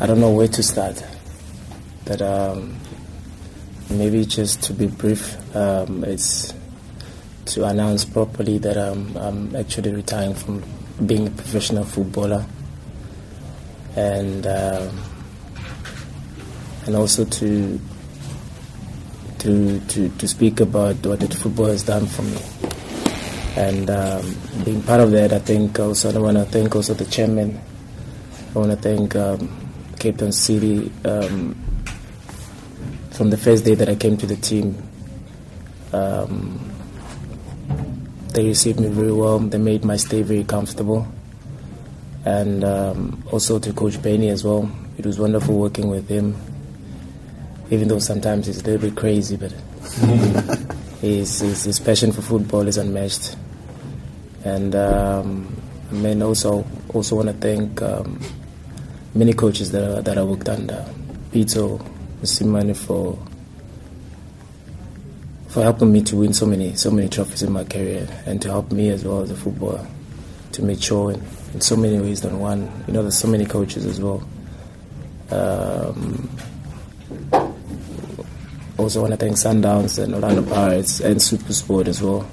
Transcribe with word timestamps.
I 0.00 0.06
don't 0.06 0.20
know 0.20 0.30
where 0.30 0.46
to 0.46 0.62
start. 0.62 1.02
But 2.04 2.22
um, 2.22 2.76
maybe 3.90 4.24
just 4.24 4.62
to 4.64 4.72
be 4.72 4.86
brief, 4.86 5.36
um, 5.56 6.04
it's 6.04 6.54
to 7.46 7.64
announce 7.64 8.04
properly 8.04 8.58
that 8.58 8.76
um, 8.76 9.16
I'm 9.16 9.56
actually 9.56 9.92
retiring 9.92 10.34
from 10.34 10.62
being 11.04 11.26
a 11.26 11.30
professional 11.30 11.84
footballer, 11.84 12.46
and 13.96 14.46
um, 14.46 15.00
and 16.86 16.94
also 16.94 17.24
to 17.24 17.80
to 19.40 19.80
to 19.80 20.08
to 20.08 20.28
speak 20.28 20.60
about 20.60 21.04
what 21.04 21.20
the 21.20 21.28
football 21.28 21.66
has 21.66 21.82
done 21.82 22.06
for 22.06 22.22
me. 22.22 22.38
And 23.56 23.90
um, 23.90 24.36
being 24.64 24.80
part 24.82 25.00
of 25.00 25.10
that, 25.10 25.32
I 25.32 25.40
think 25.40 25.80
also 25.80 26.14
I 26.14 26.18
want 26.18 26.36
to 26.36 26.44
thank 26.44 26.76
also 26.76 26.94
the 26.94 27.06
chairman. 27.06 27.60
I 28.54 28.58
want 28.58 28.70
to 28.70 28.76
thank 28.76 29.16
um, 29.16 29.67
Cape 29.98 30.18
Town 30.18 30.32
City 30.32 30.90
um, 31.04 31.54
from 33.10 33.30
the 33.30 33.36
first 33.36 33.64
day 33.64 33.74
that 33.74 33.88
I 33.88 33.96
came 33.96 34.16
to 34.16 34.26
the 34.26 34.36
team. 34.36 34.76
Um, 35.92 36.60
they 38.32 38.46
received 38.46 38.78
me 38.78 38.88
very 38.88 39.12
well. 39.12 39.38
They 39.38 39.58
made 39.58 39.84
my 39.84 39.96
stay 39.96 40.22
very 40.22 40.44
comfortable. 40.44 41.06
And 42.24 42.62
um, 42.62 43.24
also 43.32 43.58
to 43.58 43.72
Coach 43.72 44.00
Benni 44.00 44.28
as 44.28 44.44
well. 44.44 44.70
It 44.98 45.06
was 45.06 45.18
wonderful 45.18 45.58
working 45.58 45.88
with 45.88 46.08
him. 46.08 46.36
Even 47.70 47.88
though 47.88 47.98
sometimes 47.98 48.46
he's 48.46 48.60
a 48.60 48.64
little 48.64 48.88
bit 48.88 48.96
crazy, 48.96 49.36
but 49.36 49.52
his, 51.00 51.40
his, 51.40 51.64
his 51.64 51.80
passion 51.80 52.12
for 52.12 52.22
football 52.22 52.66
is 52.66 52.76
unmatched. 52.76 53.36
And 54.44 54.74
um, 54.74 55.56
I 55.90 55.94
mean, 55.94 56.22
also 56.22 56.64
also 56.94 57.16
want 57.16 57.28
to 57.28 57.34
thank 57.34 57.82
um, 57.82 58.20
many 59.14 59.32
coaches 59.32 59.70
that 59.72 59.98
I, 59.98 60.00
that 60.00 60.18
I 60.18 60.22
worked 60.22 60.48
under, 60.48 60.84
Pitso 61.32 61.78
Mosimane 62.22 62.76
for 62.76 63.18
for 65.48 65.62
helping 65.62 65.90
me 65.92 66.02
to 66.02 66.16
win 66.16 66.34
so 66.34 66.44
many 66.46 66.74
so 66.76 66.90
many 66.90 67.08
trophies 67.08 67.42
in 67.42 67.52
my 67.52 67.64
career 67.64 68.06
and 68.26 68.40
to 68.42 68.48
help 68.48 68.70
me 68.70 68.90
as 68.90 69.04
well 69.04 69.22
as 69.22 69.30
a 69.30 69.36
footballer 69.36 69.86
to 70.52 70.62
mature 70.62 71.12
in, 71.12 71.22
in 71.54 71.60
so 71.60 71.76
many 71.76 71.98
ways 71.98 72.20
than 72.20 72.38
one. 72.38 72.70
You 72.86 72.92
know, 72.92 73.02
there's 73.02 73.18
so 73.18 73.28
many 73.28 73.46
coaches 73.46 73.86
as 73.86 74.00
well. 74.00 74.22
Um, 75.30 76.30
also 78.78 79.00
want 79.00 79.12
to 79.12 79.16
thank 79.16 79.36
Sundowns 79.36 80.02
and 80.02 80.14
Orlando 80.14 80.42
Pirates 80.42 81.00
and 81.00 81.16
Supersport 81.16 81.88
as 81.88 82.00
well 82.00 82.28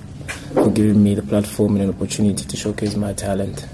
for 0.54 0.70
giving 0.70 1.04
me 1.04 1.16
the 1.16 1.22
platform 1.22 1.76
and 1.76 1.86
an 1.86 1.90
opportunity 1.90 2.46
to 2.46 2.56
showcase 2.56 2.96
my 2.96 3.14
talent. 3.14 3.68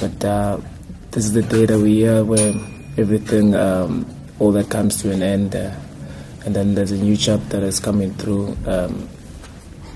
But 0.00 0.24
uh, 0.24 0.60
this 1.10 1.24
is 1.24 1.32
the 1.32 1.42
day 1.42 1.66
that 1.66 1.78
we 1.78 2.06
are 2.06 2.22
where 2.24 2.52
everything, 2.96 3.54
um, 3.54 4.06
all 4.38 4.52
that 4.52 4.70
comes 4.70 5.00
to 5.02 5.10
an 5.10 5.22
end. 5.22 5.56
Uh, 5.56 5.74
and 6.44 6.54
then 6.54 6.74
there's 6.74 6.92
a 6.92 6.96
new 6.96 7.16
chapter 7.16 7.60
that's 7.60 7.80
coming 7.80 8.12
through. 8.14 8.56
Um, 8.66 9.08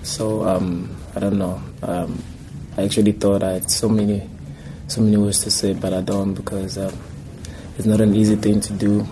so 0.03 0.47
um, 0.49 0.95
I 1.15 1.21
don't 1.21 1.39
know. 1.39 1.63
Um, 1.83 2.23
I 2.77 2.85
actually 2.85 3.13
thought 3.13 3.43
I 3.43 3.53
had 3.53 3.71
so 3.71 3.89
many, 3.89 4.29
so 4.89 5.01
many 5.03 5.17
words 5.17 5.41
to 5.45 5.51
say, 5.51 5.75
but 5.75 5.93
I 5.93 6.01
don't 6.01 6.35
because 6.35 6.79
um, 6.79 6.99
it's 7.77 7.87
not 7.87 8.01
an 8.01 8.15
easy 8.15 8.37
thing 8.37 8.61
to 8.61 8.73
do. 8.73 9.07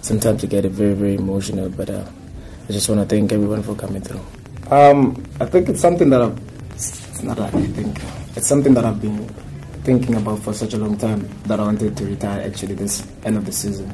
Sometimes 0.00 0.42
you 0.42 0.48
get 0.48 0.64
very, 0.64 0.94
very 0.94 1.14
emotional, 1.14 1.68
but 1.68 1.90
uh, 1.90 2.04
I 2.68 2.72
just 2.72 2.88
want 2.88 3.00
to 3.00 3.06
thank 3.06 3.32
everyone 3.32 3.62
for 3.62 3.74
coming 3.74 4.02
through. 4.02 4.20
Um, 4.70 5.22
I 5.38 5.44
think 5.46 5.68
it's 5.68 5.80
something 5.80 6.08
that 6.10 6.22
I've, 6.22 6.38
it's 6.72 7.22
not 7.22 7.38
like 7.38 7.54
I 7.54 7.62
think, 7.66 8.00
it's 8.34 8.46
something 8.46 8.74
that 8.74 8.84
I've 8.84 9.00
been 9.00 9.28
thinking 9.84 10.14
about 10.14 10.38
for 10.40 10.52
such 10.52 10.74
a 10.74 10.78
long 10.78 10.96
time 10.96 11.28
that 11.44 11.58
I 11.58 11.64
wanted 11.64 11.96
to 11.96 12.04
retire 12.04 12.42
actually 12.42 12.74
this 12.74 13.06
end 13.24 13.36
of 13.36 13.44
the 13.44 13.52
season. 13.52 13.92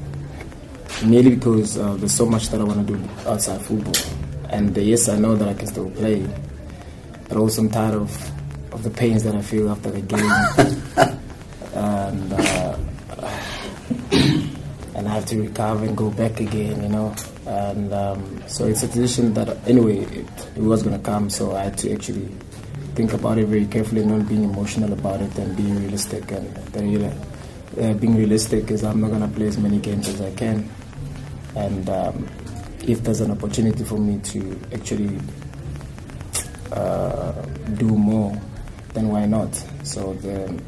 Mainly 1.04 1.36
because 1.36 1.78
uh, 1.78 1.94
there's 1.94 2.12
so 2.12 2.26
much 2.26 2.48
that 2.48 2.60
I 2.60 2.64
want 2.64 2.86
to 2.86 2.96
do 2.96 3.08
outside 3.26 3.62
football. 3.62 3.94
And 4.50 4.76
uh, 4.76 4.80
yes, 4.80 5.08
I 5.08 5.18
know 5.18 5.34
that 5.36 5.48
I 5.48 5.54
can 5.54 5.66
still 5.66 5.90
play, 5.90 6.26
but 7.28 7.38
also 7.38 7.62
I'm 7.62 7.70
tired 7.70 7.94
of, 7.94 8.72
of 8.72 8.82
the 8.82 8.90
pains 8.90 9.22
that 9.24 9.34
I 9.34 9.42
feel 9.42 9.70
after 9.70 9.90
the 9.90 10.00
game. 10.00 10.20
and, 11.74 12.32
uh, 12.32 12.76
and 14.94 15.08
I 15.08 15.14
have 15.14 15.26
to 15.26 15.40
recover 15.40 15.84
and 15.86 15.96
go 15.96 16.10
back 16.10 16.40
again, 16.40 16.82
you 16.82 16.88
know. 16.88 17.14
And 17.46 17.94
um, 17.94 18.42
so 18.46 18.66
it's 18.66 18.82
a 18.82 18.88
decision 18.88 19.32
that, 19.34 19.48
anyway, 19.66 19.98
it, 20.00 20.26
it 20.56 20.62
was 20.62 20.82
going 20.82 20.96
to 20.96 21.02
come, 21.02 21.30
so 21.30 21.54
I 21.54 21.64
had 21.64 21.78
to 21.78 21.92
actually 21.94 22.28
think 22.98 23.12
about 23.12 23.38
it 23.38 23.46
very 23.46 23.64
carefully, 23.64 24.04
not 24.04 24.28
being 24.28 24.42
emotional 24.42 24.92
about 24.92 25.22
it 25.22 25.38
and 25.38 25.56
being 25.56 25.78
realistic. 25.78 26.32
And 26.32 26.52
the, 26.72 27.12
uh, 27.80 27.94
being 27.94 28.16
realistic 28.16 28.72
is 28.72 28.82
I'm 28.82 29.00
not 29.00 29.10
going 29.10 29.20
to 29.20 29.28
play 29.28 29.46
as 29.46 29.56
many 29.56 29.78
games 29.78 30.08
as 30.08 30.20
I 30.20 30.34
can. 30.34 30.68
And 31.54 31.88
um, 31.88 32.28
if 32.82 33.04
there's 33.04 33.20
an 33.20 33.30
opportunity 33.30 33.84
for 33.84 33.98
me 33.98 34.18
to 34.32 34.60
actually 34.74 35.16
uh, 36.72 37.40
do 37.76 37.86
more, 37.86 38.36
then 38.94 39.10
why 39.10 39.26
not? 39.26 39.54
So 39.84 40.14
then, 40.14 40.60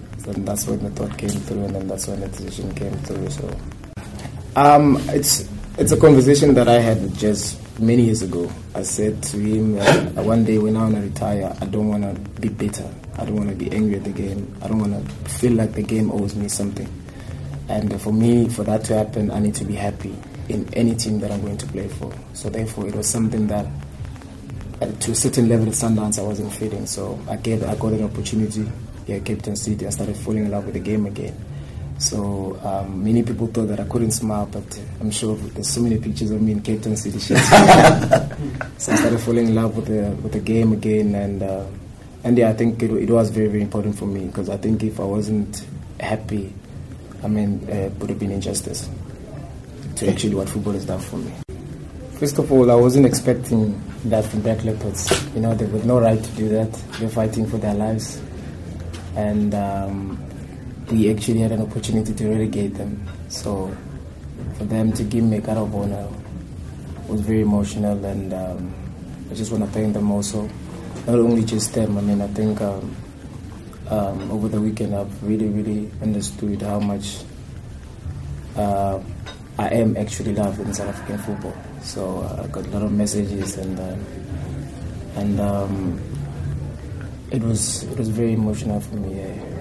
that's 0.47 0.69
when 0.69 0.85
the 0.85 0.91
thought 0.91 1.19
came 1.19 1.31
through, 1.31 1.65
and 1.65 1.75
then 1.75 1.89
that's 1.89 2.07
when 2.07 2.21
the 2.21 2.29
decision 2.29 2.73
came 2.77 2.93
through. 2.99 3.29
So 3.31 3.59
um, 4.55 5.03
it's 5.09 5.49
it's 5.79 5.91
a 5.91 5.97
conversation 5.97 6.55
that 6.55 6.69
I 6.69 6.79
had 6.79 7.03
with 7.03 7.19
Jazz 7.19 7.60
many 7.81 8.05
years 8.05 8.23
ago. 8.23 8.51
I 8.75 8.83
said 8.83 9.23
to 9.25 9.39
him 9.39 9.75
that 9.75 10.25
one 10.25 10.45
day 10.45 10.59
when 10.59 10.77
I 10.77 10.83
want 10.85 10.97
to 10.97 11.01
retire, 11.01 11.57
I 11.61 11.65
don't 11.67 11.89
want 11.89 12.03
to 12.03 12.41
be 12.41 12.49
bitter. 12.49 12.89
I 13.17 13.25
don't 13.25 13.37
want 13.37 13.49
to 13.51 13.57
be 13.57 13.71
angry 13.73 13.97
at 13.97 14.05
the 14.05 14.13
game. 14.13 14.55
I 14.63 14.69
don't 14.69 14.79
want 14.79 14.93
to 14.93 15.15
feel 15.31 15.53
like 15.53 15.73
the 15.73 15.83
game 15.83 16.11
owes 16.13 16.35
me 16.35 16.49
something. 16.49 16.89
And 17.69 18.01
for 18.01 18.13
me, 18.13 18.49
for 18.49 18.65
that 18.65 18.85
to 18.85 18.95
happen, 18.95 19.31
I 19.31 19.39
need 19.39 19.55
to 19.57 19.65
be 19.65 19.75
happy 19.75 20.15
in 20.49 20.69
any 20.75 20.95
team 20.95 21.21
that 21.21 21.31
I'm 21.31 21.41
going 21.41 21.59
to 21.59 21.67
play 21.67 21.89
for. 21.89 22.13
So 22.35 22.51
therefore, 22.51 22.89
it 22.89 22.95
was 22.95 23.09
something 23.09 23.47
that, 23.47 23.67
uh, 24.81 24.91
to 24.91 25.13
a 25.13 25.15
certain 25.15 25.49
level 25.49 25.69
at 25.69 25.75
Sundowns, 25.75 26.19
I 26.19 26.23
wasn't 26.23 26.53
feeling. 26.53 26.87
So 26.87 27.19
I 27.29 27.37
gave, 27.37 27.63
I 27.63 27.75
got 27.77 27.93
an 27.93 28.05
opportunity 28.05 28.69
here 29.07 29.17
at 29.17 29.25
Cape 29.25 29.43
Town 29.43 29.57
City. 29.57 29.87
I 29.87 29.91
started 29.91 30.17
falling 30.17 30.47
in 30.47 30.51
love 30.51 30.65
with 30.65 30.75
the 30.75 30.81
game 30.81 31.07
again. 31.07 31.37
So 32.01 32.59
um, 32.65 33.05
many 33.05 33.23
people 33.23 33.47
thought 33.49 33.67
that 33.67 33.79
I 33.79 33.85
couldn't 33.85 34.13
smile, 34.13 34.47
but 34.47 34.65
I'm 35.03 35.11
sure 35.11 35.37
there's 35.37 35.69
so 35.69 35.83
many 35.83 35.99
pictures 35.99 36.31
of 36.31 36.41
me 36.41 36.53
in 36.53 36.63
Cape 36.63 36.83
Town 36.83 36.97
City. 36.97 37.19
so 37.19 37.35
I 37.35 38.79
started 38.79 39.21
falling 39.21 39.49
in 39.49 39.55
love 39.55 39.77
with 39.77 39.87
the 39.89 40.17
with 40.23 40.33
the 40.33 40.41
game 40.41 40.73
again, 40.73 41.15
and 41.15 41.43
uh, 41.43 41.67
and 42.25 42.39
yeah, 42.39 42.49
I 42.49 42.55
think 42.55 42.83
it, 42.83 42.91
it 42.91 43.11
was 43.11 43.29
very 43.29 43.49
very 43.49 43.61
important 43.61 43.99
for 43.99 44.07
me 44.07 44.25
because 44.25 44.49
I 44.49 44.57
think 44.57 44.83
if 44.83 44.99
I 44.99 45.05
wasn't 45.05 45.63
happy, 46.01 46.55
I 47.23 47.29
mean, 47.29 47.69
uh, 47.69 47.75
it 47.75 47.93
would 47.97 48.09
have 48.09 48.19
been 48.19 48.31
injustice 48.31 48.89
to 49.97 50.09
actually 50.09 50.37
what 50.37 50.49
football 50.49 50.73
has 50.73 50.87
done 50.87 51.01
for 51.01 51.19
me. 51.19 51.35
First 52.19 52.39
of 52.39 52.51
all, 52.51 52.71
I 52.71 52.77
wasn't 52.77 53.05
expecting 53.05 53.79
that 54.07 54.25
from 54.25 54.41
Black 54.41 54.65
Leopards. 54.65 55.35
You 55.35 55.43
know, 55.43 55.55
they 55.55 55.67
had 55.67 55.85
no 55.85 56.01
right 56.01 56.23
to 56.23 56.31
do 56.31 56.49
that. 56.49 56.73
They're 56.99 57.11
fighting 57.11 57.47
for 57.47 57.59
their 57.59 57.75
lives, 57.75 58.23
and. 59.17 59.55
Um, 59.55 60.30
we 60.91 61.11
actually 61.11 61.41
had 61.41 61.53
an 61.53 61.63
opportunity 61.63 62.13
to 62.15 62.29
relegate 62.29 62.75
them. 62.75 63.07
So 63.29 63.75
for 64.59 64.65
them 64.65 64.93
to 64.93 65.05
give 65.05 65.25
me 65.25 65.39
a 65.39 65.41
card 65.41 65.59
of 65.59 65.75
honor 65.75 66.09
was 67.09 67.21
very 67.21 67.43
emotional, 67.43 68.05
and 68.05 68.33
um, 68.33 68.75
I 69.31 69.35
just 69.35 69.51
want 69.53 69.65
to 69.65 69.71
thank 69.71 69.95
them 69.95 70.11
also. 70.11 70.49
Not 71.07 71.19
only 71.19 71.45
just 71.45 71.75
them, 71.75 71.97
I 71.97 72.01
mean, 72.01 72.21
I 72.21 72.27
think 72.29 72.61
um, 72.61 72.95
um, 73.89 74.31
over 74.31 74.49
the 74.49 74.61
weekend 74.61 74.95
I've 74.95 75.23
really, 75.23 75.49
really 75.49 75.91
understood 76.03 76.63
how 76.63 76.79
much 76.79 77.19
uh, 78.57 79.01
I 79.59 79.69
am 79.69 79.97
actually 79.97 80.35
loved 80.35 80.61
in 80.61 80.73
South 80.75 80.89
African 80.89 81.19
football. 81.19 81.55
So 81.83 82.19
uh, 82.21 82.43
I 82.45 82.47
got 82.49 82.67
a 82.67 82.71
lot 82.71 82.83
of 82.83 82.93
messages, 82.93 83.57
and 83.57 83.79
uh, 83.79 83.97
and 85.17 85.41
um, 85.41 86.01
it 87.31 87.43
was 87.43 87.85
it 87.85 87.99
was 87.99 88.09
very 88.09 88.35
emotional 88.35 88.81
for 88.81 88.97
me. 88.97 89.19
Yeah. 89.19 89.60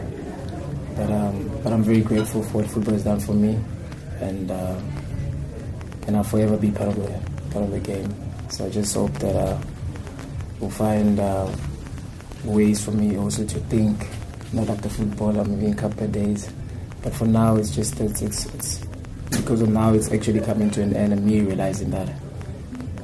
But, 0.99 1.11
um, 1.11 1.61
but 1.63 1.71
I'm 1.71 1.81
very 1.81 2.01
grateful 2.01 2.43
for 2.43 2.57
what 2.57 2.67
football 2.67 2.93
has 2.93 3.05
done 3.05 3.21
for 3.21 3.31
me, 3.31 3.57
and 4.19 4.51
uh, 4.51 4.77
and 6.05 6.17
I'll 6.17 6.25
forever 6.25 6.57
be 6.57 6.71
part 6.71 6.89
of 6.89 6.97
the 6.97 7.51
part 7.51 7.63
of 7.63 7.71
the 7.71 7.79
game. 7.79 8.13
So 8.49 8.65
I 8.65 8.69
just 8.69 8.93
hope 8.93 9.13
that 9.19 9.33
uh, 9.33 9.57
we'll 10.59 10.69
find 10.69 11.17
uh, 11.17 11.49
ways 12.43 12.83
for 12.83 12.91
me 12.91 13.17
also 13.17 13.45
to 13.45 13.59
think, 13.71 14.07
not 14.51 14.67
like 14.67 14.81
the 14.81 14.89
footballer, 14.89 15.45
maybe 15.45 15.67
in 15.67 15.71
a 15.71 15.75
couple 15.75 16.03
of 16.03 16.11
days. 16.11 16.51
But 17.01 17.13
for 17.13 17.25
now, 17.25 17.55
it's 17.55 17.73
just 17.73 17.97
it's 18.01 18.21
it's, 18.21 18.45
it's 18.53 18.85
because 19.31 19.61
of 19.61 19.69
now 19.69 19.93
it's 19.93 20.11
actually 20.11 20.41
coming 20.41 20.69
to 20.71 20.81
an 20.81 20.93
end, 20.97 21.13
and 21.13 21.25
me 21.25 21.39
realizing 21.39 21.91
that 21.91 22.13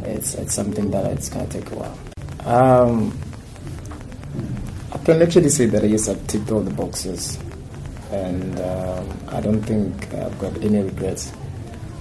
it's 0.04 0.36
it's 0.36 0.54
something 0.54 0.92
that 0.92 1.10
it's 1.14 1.30
gonna 1.30 1.48
take 1.48 1.72
a 1.72 1.76
while. 1.76 1.98
Um, 2.44 3.18
I 4.92 4.98
can 4.98 5.22
actually 5.22 5.50
say 5.50 5.68
that 5.68 5.82
I've 5.82 6.28
ticked 6.28 6.52
all 6.52 6.60
the 6.60 6.74
boxes 6.74 7.40
and 8.16 8.60
um, 8.62 9.20
I 9.28 9.42
don't 9.42 9.62
think 9.62 10.14
I've 10.14 10.38
got 10.40 10.56
any 10.64 10.80
regrets. 10.82 11.32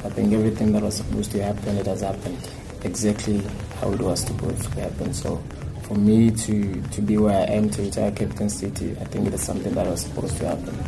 I 0.05 0.11
think 0.11 0.33
everything 0.33 0.73
that 0.73 0.83
was 0.83 0.97
supposed 0.97 1.33
to 1.33 1.43
happen, 1.43 1.77
it 1.77 1.87
has 1.87 2.03
happened 2.03 2.39
exactly 2.83 3.43
how 3.81 3.93
it 3.93 4.01
was 4.01 4.21
supposed 4.21 4.63
to 4.63 4.81
happen. 4.81 5.13
So 5.13 5.43
for 5.83 5.95
me 5.95 6.31
to, 6.31 6.83
to 6.83 7.03
be 7.03 7.19
where 7.19 7.41
I 7.41 7.53
am 7.55 7.69
to 7.71 7.83
retire 7.83 8.13
Cape 8.13 8.35
Town 8.35 8.49
City, 8.49 8.93
I 9.01 9.05
think 9.05 9.27
it 9.27 9.35
is 9.35 9.43
something 9.43 9.75
that 9.75 9.87
was 9.87 10.03
supposed 10.03 10.37
to 10.39 10.49
happen. 10.49 10.79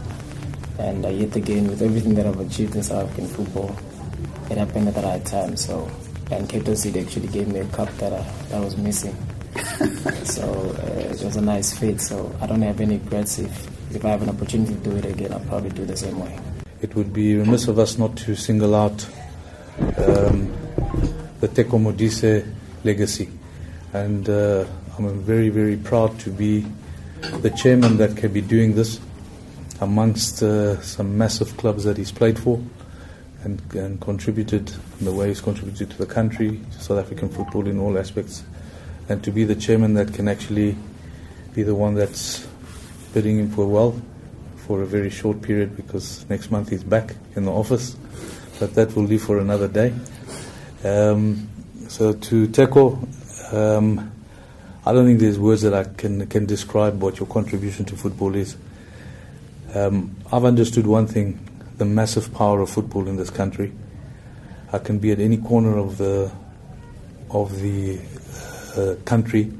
And 0.78 1.04
uh, 1.04 1.08
yet 1.08 1.34
again, 1.34 1.66
with 1.68 1.82
everything 1.82 2.14
that 2.14 2.26
I've 2.26 2.38
achieved 2.38 2.76
in 2.76 2.82
South 2.82 3.04
African 3.04 3.26
football, 3.26 3.76
it 4.50 4.58
happened 4.58 4.88
at 4.88 4.94
the 4.94 5.02
right 5.02 5.24
time. 5.24 5.56
So, 5.56 5.90
and 6.30 6.48
Cape 6.48 6.64
Town 6.64 6.76
City 6.76 7.00
actually 7.00 7.28
gave 7.28 7.48
me 7.48 7.60
a 7.60 7.66
cup 7.66 7.88
that 7.98 8.12
I, 8.12 8.22
that 8.50 8.62
was 8.62 8.76
missing. 8.76 9.16
so 10.24 10.44
uh, 10.82 11.00
it 11.00 11.24
was 11.24 11.36
a 11.36 11.40
nice 11.40 11.76
fit. 11.76 12.00
So 12.00 12.34
I 12.40 12.46
don't 12.46 12.62
have 12.62 12.80
any 12.80 12.98
regrets. 12.98 13.38
If 13.38 13.75
if 13.90 14.04
I 14.04 14.10
have 14.10 14.22
an 14.22 14.28
opportunity 14.28 14.74
to 14.74 14.80
do 14.80 14.96
it 14.96 15.04
again, 15.04 15.32
I'll 15.32 15.40
probably 15.40 15.70
do 15.70 15.84
the 15.84 15.96
same 15.96 16.18
way. 16.18 16.38
It 16.82 16.94
would 16.94 17.12
be 17.12 17.36
remiss 17.36 17.68
of 17.68 17.78
us 17.78 17.98
not 17.98 18.16
to 18.18 18.34
single 18.34 18.74
out 18.74 19.06
um, 19.78 20.52
the 21.40 21.48
Teko 21.48 21.80
Modise 21.80 22.46
legacy, 22.84 23.28
and 23.92 24.28
uh, 24.28 24.64
I'm 24.98 25.20
very 25.20 25.48
very 25.48 25.76
proud 25.76 26.18
to 26.20 26.30
be 26.30 26.66
the 27.40 27.50
chairman 27.50 27.96
that 27.98 28.16
can 28.16 28.32
be 28.32 28.40
doing 28.40 28.74
this 28.74 29.00
amongst 29.80 30.42
uh, 30.42 30.80
some 30.80 31.16
massive 31.18 31.56
clubs 31.56 31.84
that 31.84 31.96
he's 31.96 32.12
played 32.12 32.38
for 32.38 32.62
and, 33.44 33.60
and 33.74 34.00
contributed 34.00 34.72
in 34.98 35.04
the 35.04 35.12
way 35.12 35.28
he's 35.28 35.40
contributed 35.40 35.90
to 35.90 35.98
the 35.98 36.06
country, 36.06 36.60
to 36.72 36.80
South 36.80 36.98
African 36.98 37.28
football 37.28 37.66
in 37.66 37.78
all 37.78 37.98
aspects, 37.98 38.42
and 39.08 39.22
to 39.22 39.30
be 39.30 39.44
the 39.44 39.54
chairman 39.54 39.94
that 39.94 40.12
can 40.12 40.28
actually 40.28 40.76
be 41.54 41.62
the 41.62 41.74
one 41.74 41.94
that's 41.94 42.46
bidding 43.16 43.38
him 43.38 43.50
for 43.50 43.66
well 43.66 43.98
for 44.66 44.82
a 44.82 44.86
very 44.86 45.08
short 45.08 45.40
period 45.40 45.74
because 45.74 46.28
next 46.28 46.50
month 46.50 46.68
he's 46.68 46.84
back 46.84 47.14
in 47.34 47.46
the 47.46 47.50
office, 47.50 47.96
but 48.60 48.74
that 48.74 48.94
will 48.94 49.04
leave 49.04 49.22
for 49.22 49.38
another 49.38 49.66
day. 49.66 49.90
Um, 50.84 51.48
so 51.88 52.12
to 52.12 52.46
Teko, 52.48 53.54
um, 53.54 54.12
I 54.84 54.92
don't 54.92 55.06
think 55.06 55.20
there's 55.20 55.38
words 55.38 55.62
that 55.62 55.72
I 55.72 55.84
can 55.84 56.26
can 56.26 56.44
describe 56.44 57.00
what 57.00 57.18
your 57.18 57.26
contribution 57.26 57.86
to 57.86 57.96
football 57.96 58.34
is. 58.34 58.58
Um, 59.74 60.14
I've 60.30 60.44
understood 60.44 60.86
one 60.86 61.06
thing: 61.06 61.40
the 61.78 61.86
massive 61.86 62.34
power 62.34 62.60
of 62.60 62.68
football 62.68 63.08
in 63.08 63.16
this 63.16 63.30
country. 63.30 63.72
I 64.74 64.78
can 64.78 64.98
be 64.98 65.10
at 65.10 65.20
any 65.20 65.38
corner 65.38 65.78
of 65.78 65.96
the 65.96 66.30
of 67.30 67.62
the 67.62 67.98
uh, 68.76 68.96
country, 69.06 69.50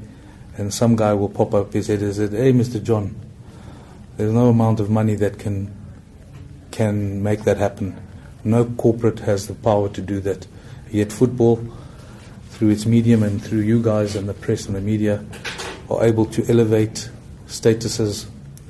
and 0.57 0.71
some 0.71 0.95
guy 0.95 1.15
will 1.15 1.29
pop 1.29 1.55
up 1.55 1.73
his 1.73 1.87
head 1.87 2.03
and 2.03 2.13
say, 2.13 2.27
"Hey, 2.27 2.53
Mr. 2.53 2.83
John, 2.83 3.15
there's 4.17 4.33
no 4.33 4.49
amount 4.49 4.79
of 4.79 4.89
money 4.89 5.15
that 5.15 5.39
can 5.39 5.73
can 6.71 7.23
make 7.23 7.43
that 7.43 7.57
happen. 7.57 7.95
No 8.43 8.65
corporate 8.65 9.19
has 9.19 9.47
the 9.47 9.53
power 9.53 9.89
to 9.89 10.01
do 10.01 10.19
that. 10.21 10.45
Yet 10.91 11.11
football, 11.11 11.59
through 12.49 12.69
its 12.69 12.85
medium 12.85 13.23
and 13.23 13.43
through 13.43 13.61
you 13.61 13.81
guys 13.81 14.15
and 14.15 14.27
the 14.27 14.33
press 14.33 14.67
and 14.67 14.75
the 14.75 14.81
media, 14.81 15.23
are 15.89 16.03
able 16.03 16.25
to 16.25 16.45
elevate 16.49 17.09
statuses 17.47 18.27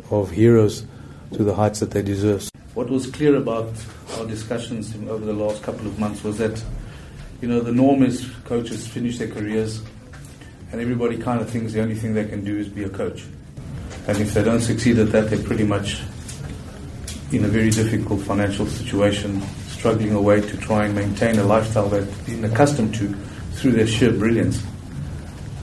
of 0.10 0.32
heroes 0.32 0.86
to 1.34 1.44
the 1.44 1.56
heights 1.56 1.80
that 1.80 1.92
they 1.92 2.02
deserve. 2.02 2.50
What 2.74 2.90
was 2.90 3.08
clear 3.08 3.36
about 3.36 3.74
our 4.18 4.26
discussions 4.26 4.96
over 5.10 5.26
the 5.26 5.34
last 5.34 5.64
couple 5.64 5.88
of 5.88 6.00
months 6.00 6.24
was 6.24 6.38
that, 6.38 6.64
you 7.42 7.48
know, 7.48 7.60
the 7.60 7.72
norm 7.72 8.04
is 8.04 8.30
coaches 8.46 8.88
finish 8.88 9.18
their 9.18 9.28
careers, 9.28 9.82
and 10.72 10.80
everybody 10.80 11.18
kind 11.18 11.42
of 11.42 11.50
thinks 11.50 11.74
the 11.74 11.82
only 11.82 11.96
thing 11.96 12.14
they 12.14 12.26
can 12.26 12.44
do 12.44 12.58
is 12.58 12.70
be 12.70 12.84
a 12.84 12.90
coach. 12.90 13.26
And 14.08 14.18
if 14.20 14.34
they 14.34 14.44
don't 14.44 14.62
succeed 14.62 15.00
at 15.00 15.12
that, 15.12 15.30
they're 15.30 15.44
pretty 15.44 15.66
much 15.66 16.02
in 17.32 17.44
a 17.44 17.48
very 17.48 17.70
difficult 17.70 18.22
financial 18.22 18.66
situation, 18.66 19.42
struggling 19.68 20.14
away 20.14 20.40
to 20.40 20.58
try 20.58 20.86
and 20.86 20.96
maintain 20.96 21.38
a 21.40 21.44
lifestyle 21.44 21.90
they've 21.90 22.26
been 22.26 22.46
accustomed 22.46 22.96
to 22.96 23.14
through 23.54 23.72
their 23.72 23.88
sheer 23.88 24.14
brilliance. 24.14 24.64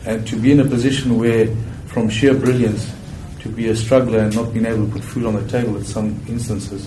And 0.04 0.26
to 0.26 0.36
be 0.36 0.52
in 0.52 0.60
a 0.60 0.64
position 0.64 1.18
where, 1.18 1.48
from 1.86 2.10
sheer 2.10 2.34
brilliance, 2.34 2.92
to 3.40 3.48
be 3.48 3.68
a 3.68 3.76
struggler 3.76 4.18
and 4.18 4.34
not 4.34 4.52
being 4.52 4.66
able 4.66 4.86
to 4.86 4.92
put 4.92 5.02
food 5.02 5.24
on 5.24 5.34
the 5.34 5.48
table 5.48 5.76
in 5.76 5.84
some 5.84 6.20
instances, 6.28 6.86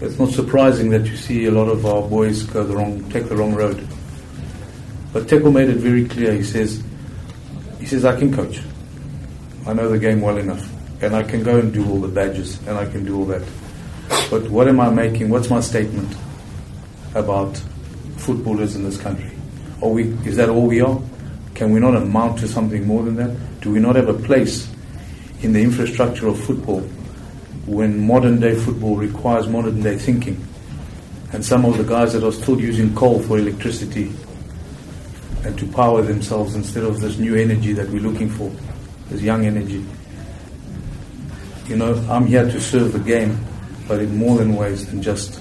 it's 0.00 0.18
not 0.18 0.30
surprising 0.30 0.90
that 0.90 1.06
you 1.06 1.16
see 1.16 1.44
a 1.44 1.50
lot 1.50 1.68
of 1.68 1.84
our 1.84 2.02
boys 2.08 2.42
go 2.44 2.64
the 2.64 2.74
wrong, 2.74 3.08
take 3.10 3.28
the 3.28 3.36
wrong 3.36 3.54
road. 3.54 3.86
But 5.12 5.24
Teko 5.24 5.52
made 5.52 5.68
it 5.68 5.76
very 5.76 6.06
clear. 6.08 6.32
He 6.32 6.42
says, 6.42 6.82
he 7.78 7.86
says, 7.86 8.04
I 8.04 8.18
can 8.18 8.34
coach. 8.34 8.62
I 9.64 9.72
know 9.74 9.88
the 9.88 9.98
game 9.98 10.20
well 10.20 10.38
enough, 10.38 10.68
and 11.02 11.14
I 11.14 11.22
can 11.22 11.44
go 11.44 11.56
and 11.56 11.72
do 11.72 11.88
all 11.88 12.00
the 12.00 12.08
badges, 12.08 12.58
and 12.66 12.76
I 12.76 12.84
can 12.84 13.04
do 13.04 13.16
all 13.16 13.26
that. 13.26 13.42
But 14.28 14.50
what 14.50 14.66
am 14.66 14.80
I 14.80 14.90
making? 14.90 15.28
What's 15.28 15.50
my 15.50 15.60
statement 15.60 16.16
about 17.14 17.56
footballers 18.16 18.74
in 18.74 18.82
this 18.82 19.00
country? 19.00 19.30
Are 19.80 19.88
we? 19.88 20.08
Is 20.26 20.34
that 20.36 20.48
all 20.48 20.66
we 20.66 20.80
are? 20.80 21.00
Can 21.54 21.70
we 21.70 21.78
not 21.78 21.94
amount 21.94 22.40
to 22.40 22.48
something 22.48 22.84
more 22.88 23.04
than 23.04 23.14
that? 23.16 23.60
Do 23.60 23.70
we 23.70 23.78
not 23.78 23.94
have 23.94 24.08
a 24.08 24.14
place 24.14 24.68
in 25.42 25.52
the 25.52 25.62
infrastructure 25.62 26.26
of 26.26 26.42
football 26.42 26.80
when 27.66 28.04
modern 28.04 28.40
day 28.40 28.56
football 28.56 28.96
requires 28.96 29.46
modern 29.46 29.80
day 29.80 29.96
thinking? 29.96 30.44
And 31.32 31.44
some 31.44 31.64
of 31.64 31.78
the 31.78 31.84
guys 31.84 32.14
that 32.14 32.24
are 32.24 32.32
still 32.32 32.60
using 32.60 32.92
coal 32.96 33.22
for 33.22 33.38
electricity 33.38 34.12
and 35.44 35.56
to 35.56 35.66
power 35.68 36.02
themselves 36.02 36.56
instead 36.56 36.82
of 36.82 37.00
this 37.00 37.18
new 37.18 37.36
energy 37.36 37.72
that 37.74 37.88
we're 37.90 38.02
looking 38.02 38.28
for 38.28 38.50
this 39.12 39.22
young 39.22 39.44
energy. 39.44 39.84
You 41.66 41.76
know, 41.76 41.94
I'm 42.10 42.26
here 42.26 42.44
to 42.44 42.60
serve 42.60 42.92
the 42.92 42.98
game, 42.98 43.38
but 43.86 44.00
in 44.00 44.16
more 44.16 44.38
than 44.38 44.56
ways 44.56 44.86
than 44.86 45.02
just 45.02 45.40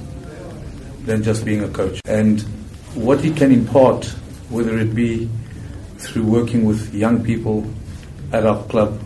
than 1.06 1.24
just 1.24 1.46
being 1.46 1.64
a 1.64 1.70
coach. 1.70 2.00
And 2.06 2.42
what 2.94 3.22
he 3.22 3.32
can 3.34 3.52
impart, 3.52 4.06
whether 4.50 4.78
it 4.78 4.94
be 4.94 5.30
through 5.98 6.26
working 6.26 6.66
with 6.66 6.94
young 6.94 7.24
people 7.24 7.66
at 8.34 8.46
our 8.46 8.62
club, 8.66 9.00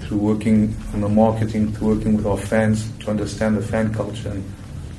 through 0.00 0.18
working 0.18 0.74
on 0.94 1.02
the 1.02 1.08
marketing, 1.08 1.72
through 1.72 1.96
working 1.96 2.16
with 2.16 2.26
our 2.26 2.38
fans 2.38 2.88
to 3.00 3.10
understand 3.10 3.56
the 3.56 3.62
fan 3.62 3.92
culture. 3.92 4.30
And 4.30 4.44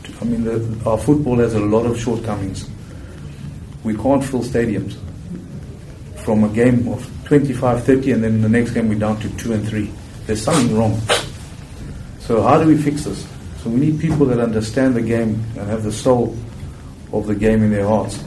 to, 0.03 0.13
I 0.21 0.25
mean, 0.25 0.43
the, 0.43 0.89
our 0.89 0.97
football 0.97 1.37
has 1.37 1.53
a 1.53 1.59
lot 1.59 1.85
of 1.85 1.99
shortcomings. 1.99 2.69
We 3.83 3.95
can't 3.95 4.23
fill 4.23 4.43
stadiums 4.43 4.95
from 6.23 6.43
a 6.43 6.49
game 6.49 6.87
of 6.87 7.09
25, 7.25 7.83
30, 7.83 8.11
and 8.11 8.23
then 8.23 8.41
the 8.41 8.49
next 8.49 8.71
game 8.71 8.89
we're 8.89 8.99
down 8.99 9.19
to 9.19 9.29
2 9.37 9.53
and 9.53 9.67
3. 9.67 9.91
There's 10.25 10.41
something 10.41 10.77
wrong. 10.77 10.99
So, 12.19 12.41
how 12.43 12.61
do 12.61 12.67
we 12.67 12.77
fix 12.77 13.05
this? 13.05 13.27
So, 13.63 13.69
we 13.69 13.79
need 13.79 13.99
people 13.99 14.25
that 14.27 14.39
understand 14.39 14.95
the 14.95 15.01
game 15.01 15.43
and 15.57 15.69
have 15.69 15.83
the 15.83 15.91
soul 15.91 16.37
of 17.11 17.27
the 17.27 17.35
game 17.35 17.63
in 17.63 17.71
their 17.71 17.87
hearts 17.87 18.23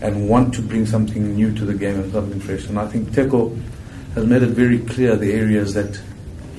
and 0.00 0.28
want 0.28 0.54
to 0.54 0.62
bring 0.62 0.86
something 0.86 1.34
new 1.34 1.54
to 1.54 1.64
the 1.64 1.74
game 1.74 2.00
and 2.00 2.12
something 2.12 2.40
fresh. 2.40 2.66
And 2.66 2.78
I 2.78 2.86
think 2.86 3.10
Teko 3.10 3.60
has 4.14 4.26
made 4.26 4.42
it 4.42 4.50
very 4.50 4.80
clear 4.80 5.16
the 5.16 5.32
areas 5.32 5.74
that 5.74 6.00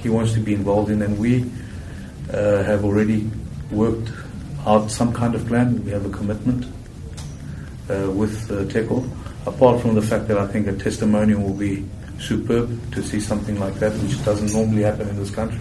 he 0.01 0.09
wants 0.09 0.33
to 0.33 0.39
be 0.39 0.53
involved 0.53 0.91
in, 0.91 1.01
and 1.01 1.17
we 1.19 1.49
uh, 2.31 2.63
have 2.63 2.85
already 2.85 3.29
worked 3.71 4.11
out 4.65 4.89
some 4.89 5.13
kind 5.13 5.35
of 5.35 5.45
plan. 5.47 5.83
We 5.83 5.91
have 5.91 6.05
a 6.05 6.09
commitment 6.09 6.65
uh, 7.89 8.11
with 8.11 8.49
uh, 8.51 8.65
Teko 8.65 9.09
apart 9.49 9.81
from 9.81 9.95
the 9.95 10.01
fact 10.01 10.27
that 10.27 10.37
I 10.37 10.47
think 10.47 10.67
a 10.67 10.73
testimonial 10.73 11.41
will 11.41 11.53
be 11.53 11.85
superb 12.19 12.93
to 12.93 13.01
see 13.01 13.19
something 13.19 13.59
like 13.59 13.75
that, 13.75 13.91
which 13.93 14.23
doesn't 14.23 14.53
normally 14.53 14.83
happen 14.83 15.09
in 15.09 15.17
this 15.17 15.31
country. 15.31 15.59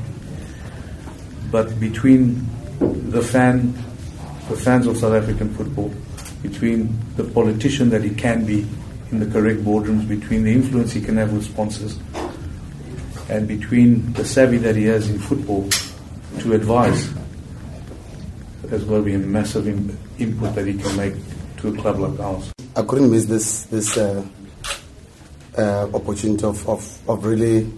But 1.51 1.81
between 1.81 2.47
the 2.79 3.23
fan, 3.23 3.73
the 4.49 4.57
fans 4.57 4.87
of 4.87 4.99
South 4.99 5.15
African 5.15 5.55
football, 5.55 5.93
between 6.43 6.99
the 7.17 7.25
politician 7.25 7.89
that 7.91 8.05
he 8.05 8.11
can 8.11 8.45
be 8.45 8.67
in 9.11 9.21
the 9.21 9.27
correct 9.27 9.65
boardrooms, 9.65 10.07
between 10.07 10.45
the 10.45 10.53
influence 10.53 10.93
he 10.93 11.01
can 11.01 11.17
have 11.17 11.33
with 11.33 11.45
sponsors, 11.45 11.99
and 13.31 13.49
between 13.49 14.13
the 14.13 14.25
savvy 14.25 14.59
that 14.59 14.77
he 14.77 14.85
has 14.85 15.09
in 15.09 15.19
football 15.19 15.69
to 16.41 16.53
advise, 16.53 17.11
there's 18.65 18.85
got 18.85 18.99
to 18.99 19.03
be 19.03 19.15
a 19.15 19.19
massive 19.19 19.67
input 20.21 20.55
that 20.55 20.67
he 20.67 20.75
can 20.75 20.95
make 20.97 21.15
to 21.59 21.75
club. 21.77 22.43
I 22.77 22.83
couldn't 22.83 23.11
miss 23.11 23.25
this 23.27 23.65
this 23.65 23.97
uh, 23.97 24.25
uh, 25.57 25.89
opportunity 25.93 26.45
of, 26.45 26.69
of, 26.69 27.09
of 27.09 27.25
really, 27.25 27.71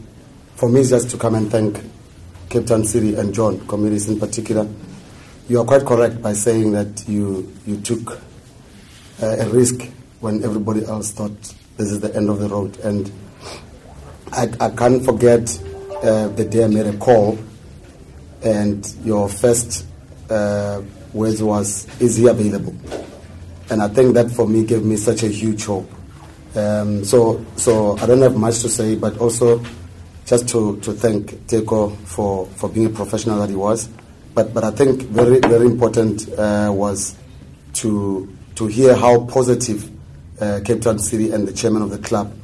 for 0.56 0.68
me, 0.68 0.84
just 0.84 1.10
to 1.10 1.16
come 1.16 1.34
and 1.34 1.50
thank 1.50 1.80
Cape 2.50 2.66
Town 2.66 2.84
City 2.84 3.14
and 3.14 3.32
John 3.32 3.58
Comitis 3.60 4.08
in 4.08 4.20
particular. 4.20 4.68
You 5.49 5.60
are 5.60 5.64
quite 5.64 5.84
correct 5.87 6.20
by 6.20 6.34
saying 6.34 6.72
that 6.72 7.08
you 7.08 7.50
you 7.66 7.80
took 7.80 8.20
uh, 9.22 9.37
a 9.38 9.49
risk 9.49 9.88
when 10.20 10.44
everybody 10.44 10.84
else 10.84 11.12
thought 11.12 11.32
this 11.76 11.90
is 11.90 12.00
the 12.00 12.14
end 12.14 12.28
of 12.28 12.38
the 12.38 12.49
road, 12.49 12.78
and 12.80 13.10
I, 14.32 14.49
I 14.60 14.70
can't 14.70 15.02
forget 15.02 15.58
uh, 16.02 16.28
the 16.28 16.44
day 16.44 16.64
I 16.64 16.68
made 16.68 16.87
a 16.87 16.96
call, 16.99 17.38
and 18.42 18.87
your 19.02 19.28
first 19.28 19.87
uh, 20.28 20.82
words 21.14 21.42
was, 21.42 21.87
"Is 22.00 22.16
he 22.16 22.26
available?" 22.28 22.75
And 23.71 23.81
I 23.81 23.89
think 23.89 24.15
that 24.15 24.31
for 24.31 24.49
me 24.49 24.65
gave 24.65 24.85
me 24.85 24.97
such 24.97 25.23
a 25.23 25.29
huge 25.29 25.65
hope. 25.65 25.91
Um, 26.57 27.05
so, 27.05 27.45
so 27.57 27.97
I 27.99 28.07
don't 28.07 28.21
have 28.23 28.37
much 28.37 28.61
to 28.61 28.69
say, 28.69 28.97
but 28.97 29.17
also 29.19 29.62
just 30.27 30.49
to, 30.49 30.79
to 30.81 30.93
thank 30.93 31.31
Teko 31.47 31.97
for, 31.99 32.47
for 32.47 32.69
being 32.69 32.87
a 32.87 32.91
professional 32.91 33.39
that 33.39 33.50
he 33.50 33.57
was. 33.57 33.89
But, 34.35 34.53
but 34.53 34.65
I 34.65 34.71
think 34.73 35.03
very, 35.03 35.39
very 35.39 35.67
important 35.67 36.29
uh, 36.37 36.71
was 36.75 37.17
to, 37.75 38.37
to 38.57 38.67
hear 38.67 38.97
how 38.97 39.27
positive 39.27 39.89
uh, 40.41 40.61
Cape 40.65 40.83
Town 40.83 40.99
City 40.99 41.31
and 41.31 41.47
the 41.47 41.53
chairman 41.53 41.83
of 41.83 41.91
the 41.91 41.99
club 41.99 42.35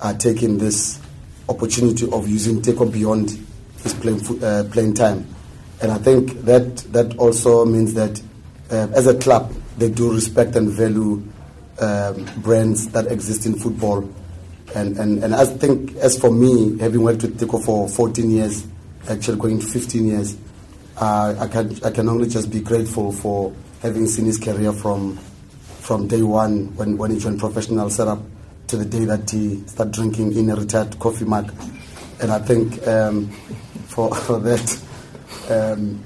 are 0.00 0.14
taking 0.14 0.58
this 0.58 1.00
opportunity 1.48 2.10
of 2.10 2.28
using 2.28 2.62
Teko 2.62 2.90
beyond 2.90 3.38
his 3.82 3.94
playing, 3.94 4.42
uh, 4.42 4.64
playing 4.70 4.94
time. 4.94 5.26
And 5.80 5.92
I 5.92 5.98
think 5.98 6.42
that 6.42 6.76
that 6.92 7.16
also 7.18 7.64
means 7.64 7.94
that 7.94 8.22
uh, 8.70 8.88
as 8.94 9.06
a 9.06 9.18
club, 9.18 9.52
they 9.78 9.90
do 9.90 10.12
respect 10.12 10.56
and 10.56 10.70
value 10.70 11.22
um, 11.80 12.28
brands 12.38 12.88
that 12.88 13.10
exist 13.10 13.46
in 13.46 13.54
football. 13.58 14.08
And, 14.74 14.96
and, 14.96 15.22
and 15.22 15.34
I 15.34 15.44
think, 15.44 15.94
as 15.96 16.18
for 16.18 16.30
me, 16.30 16.78
having 16.78 17.02
worked 17.02 17.22
with 17.22 17.38
Teko 17.38 17.62
for 17.64 17.88
14 17.88 18.30
years, 18.30 18.66
actually 19.08 19.38
going 19.38 19.58
to 19.60 19.66
15 19.66 20.06
years, 20.06 20.36
uh, 20.96 21.34
I, 21.38 21.48
can, 21.48 21.76
I 21.84 21.90
can 21.90 22.08
only 22.08 22.28
just 22.28 22.50
be 22.50 22.60
grateful 22.60 23.12
for 23.12 23.52
having 23.80 24.06
seen 24.06 24.26
his 24.26 24.38
career 24.38 24.72
from, 24.72 25.16
from 25.80 26.06
day 26.08 26.22
one 26.22 26.74
when, 26.76 26.96
when 26.96 27.10
he 27.10 27.18
joined 27.18 27.40
professional 27.40 27.90
setup 27.90 28.20
to 28.68 28.76
the 28.76 28.84
day 28.84 29.04
that 29.04 29.28
he 29.28 29.62
started 29.66 29.92
drinking 29.92 30.36
in 30.36 30.48
a 30.50 30.56
retired 30.56 30.98
coffee 30.98 31.24
mug. 31.24 31.52
And 32.20 32.30
I 32.30 32.38
think 32.38 32.86
um, 32.86 33.28
for, 33.88 34.14
for 34.14 34.38
that, 34.40 34.82
um, 35.50 36.02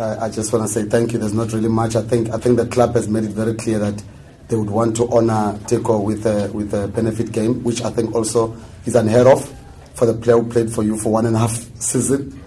I, 0.00 0.30
just 0.30 0.52
want 0.52 0.66
to 0.66 0.72
say 0.72 0.84
thank 0.84 1.12
you. 1.12 1.18
There's 1.18 1.34
not 1.34 1.52
really 1.52 1.68
much. 1.68 1.96
I 1.96 2.02
think 2.02 2.30
I 2.30 2.38
think 2.38 2.56
the 2.56 2.66
club 2.66 2.94
has 2.94 3.08
made 3.08 3.24
it 3.24 3.30
very 3.30 3.54
clear 3.54 3.78
that 3.78 4.02
they 4.48 4.56
would 4.56 4.70
want 4.70 4.96
to 4.96 5.08
honor 5.10 5.58
Teko 5.64 6.02
with 6.04 6.26
a, 6.26 6.50
with 6.52 6.74
a 6.74 6.88
benefit 6.88 7.32
game, 7.32 7.62
which 7.62 7.82
I 7.82 7.90
think 7.90 8.14
also 8.14 8.56
is 8.84 8.94
unheard 8.94 9.26
of 9.26 9.52
for 9.94 10.06
the 10.06 10.14
player 10.14 10.38
who 10.38 10.50
played 10.50 10.70
for 10.70 10.82
you 10.82 10.98
for 10.98 11.12
one 11.12 11.26
and 11.26 11.36
a 11.36 11.38
half 11.40 11.52
season. 11.80 12.40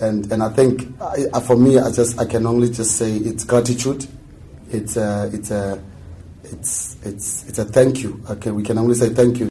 And 0.00 0.30
and 0.32 0.42
I 0.42 0.50
think 0.50 0.88
I, 1.00 1.40
for 1.40 1.56
me, 1.56 1.78
I 1.78 1.90
just 1.90 2.18
I 2.18 2.24
can 2.24 2.46
only 2.46 2.70
just 2.70 2.96
say 2.96 3.16
it's 3.16 3.44
gratitude. 3.44 4.06
It's 4.70 4.96
a, 4.96 5.30
it's 5.32 5.50
a 5.50 5.82
it's 6.44 6.96
it's 7.04 7.48
it's 7.48 7.58
a 7.58 7.64
thank 7.64 8.02
you. 8.02 8.22
Okay, 8.30 8.50
we 8.50 8.62
can 8.62 8.78
only 8.78 8.94
say 8.94 9.10
thank 9.10 9.38
you. 9.40 9.48